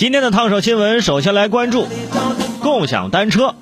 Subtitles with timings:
[0.00, 1.86] 今天的烫手新闻，首先来关注
[2.62, 3.54] 共享单车。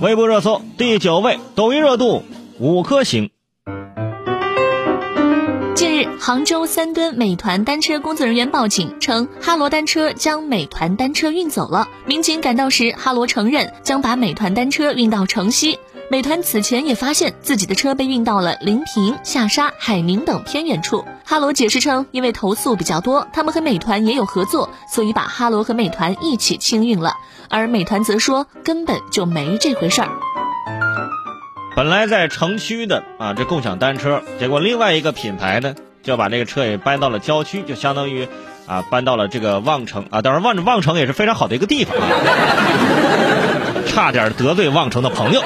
[0.00, 2.24] 微博热搜第九位，抖音热度
[2.58, 3.30] 五颗星。
[5.74, 11.86] 近日，杭州三吨美团单车工作人员报警称，哈罗单车将美团单车运走了。
[12.06, 15.78] 民警赶到时，哈罗承认将把美团单车运到城西。
[16.10, 21.04] 美团此前也发现自己的车被运到了临平、下沙、海宁等偏远处。
[21.30, 27.14] 哈罗解释称，因为投诉比较多，他们和美团也有合作，所以把哈罗和美团一起清运了。
[27.48, 30.08] 而美团则说根本就没这回事儿。
[31.76, 38.26] 本来在城区的啊，这共享单车，结果另外一个品牌呢，就把这个车也搬到了郊区，就相当于
[38.66, 40.22] 啊搬到了这个望城啊。
[40.22, 42.08] 当然，望望城也是非常好的一个地方啊，
[43.86, 45.40] 差点得罪望城的朋友。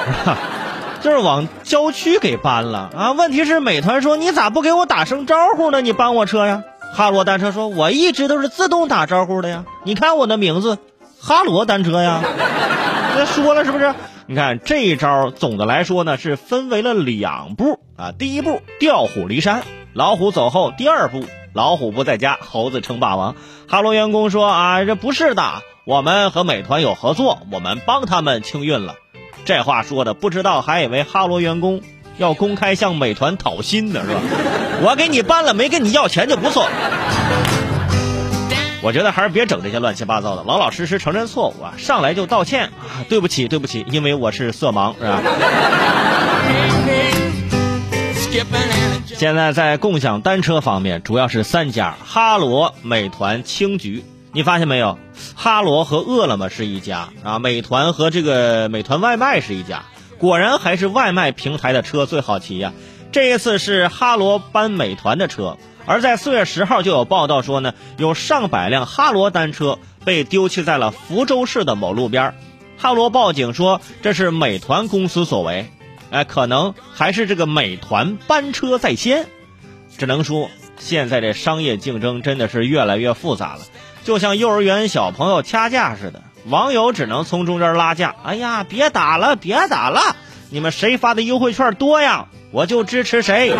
[1.01, 3.11] 就是往郊区给搬了啊！
[3.11, 5.81] 问题是美团说你咋不给我打声招呼呢？
[5.81, 6.63] 你搬我车呀？
[6.93, 9.65] 哈罗单车说我一直都是自动打招呼的呀！
[9.83, 10.77] 你看我的名字，
[11.19, 12.21] 哈罗单车呀！
[13.17, 13.93] 那说了是不是？
[14.27, 18.11] 你看这一招，总的来说呢是分为了两步啊。
[18.17, 23.35] 第一步调虎离山，老虎走后；第二步老虎不在家，猴子称霸王。
[23.67, 28.95] 哈罗员工说啊，这不是的，我们和美团有合作，我们帮他们清运了。
[29.43, 31.81] 这话说的不知道，还以为哈罗员工
[32.17, 34.21] 要公开向美团讨薪呢，是吧？
[34.83, 36.67] 我给你搬了，没跟你要钱就不错。
[38.81, 45.21] 我觉得还是别整这些乱七八糟的，老老实实承认错误啊，上来就道歉啊，对不起，对不起，因为我是色盲，是吧？
[49.17, 54.03] 现在在共享单车方面，主要是三家：哈罗、美团、青桔。
[54.35, 54.99] 你发现没有？
[55.33, 59.85] 哈罗和饿了么是一家啊，美团和这个美团外卖是一家。
[60.17, 62.73] 果然还是外卖平台的车最好骑呀。
[63.13, 72.35] 这一次是哈罗搬美团的车，而在四月十号就有报道说呢，有上百辆哈罗单车被丢弃在了福州市的某路边。
[72.77, 75.71] 哈罗报警说这是美团公司所为，
[76.09, 79.27] 哎，可能还是这个美团班车在先。
[79.97, 83.61] 只能说现在这商业竞争真的是越来越复杂了。
[84.05, 88.13] 就像幼儿园小朋友掐架似的，网友只能从中间拉架。
[88.23, 90.15] 哎呀，别打了，别打了！
[90.51, 92.27] 你们谁发的优惠券多呀？
[92.51, 93.51] 我就支持谁。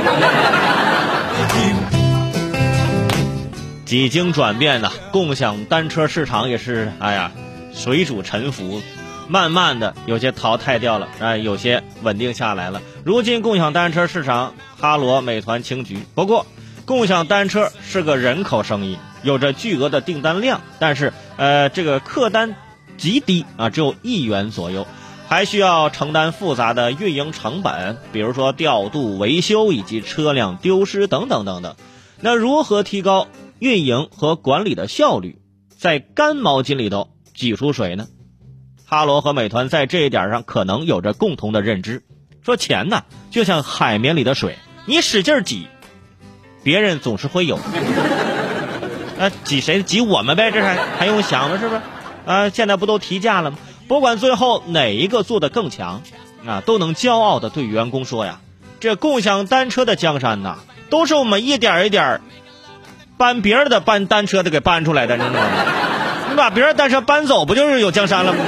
[3.85, 7.31] 几经转变呢，共享单车市场也是哎呀，
[7.73, 8.83] 水煮沉浮，
[9.27, 12.83] 慢慢的有些淘汰掉了，哎，有些稳定下来了。
[13.03, 15.97] 如今共享单车市场，哈罗、美团、青桔。
[16.13, 16.45] 不过，
[16.85, 18.97] 共享单车是个人口生意。
[19.23, 22.56] 有着巨额的订单量，但是呃，这个客单
[22.96, 24.85] 极低啊，只有一元左右，
[25.28, 31.75] 还需要承担复杂的运营成本，比如说调度、维修以及车辆丢失等等等等。
[32.22, 35.41] 那如何提高运营和管理的效率，
[35.75, 38.07] 在干毛巾里头挤出水呢？
[38.85, 42.03] 哈罗和美团在这一点上可能有着共同的认知，
[42.44, 45.68] 说钱呢就像海绵里的水，你使劲挤，
[46.66, 47.59] 别人总是会有。
[49.18, 49.84] 那 挤谁？
[49.84, 51.58] 挤我们呗，这还还用想吗？
[51.59, 51.81] 是不是？
[52.26, 53.58] 啊，现在不都提价了吗？
[53.88, 56.02] 不管最后哪一个做的更强，
[56.46, 58.40] 啊，都能骄傲的对员工说呀
[58.81, 60.58] ：“这共享单车的江山呐，
[60.90, 62.20] 都是我们一点一点
[63.16, 65.40] 搬别人的搬单车的给搬出来的，你知道吗？
[66.31, 68.40] 你把别人单车搬走，不就是有江山了吗？”